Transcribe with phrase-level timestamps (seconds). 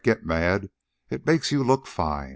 [0.03, 0.71] Get mad.
[1.11, 2.29] It makes you look fine."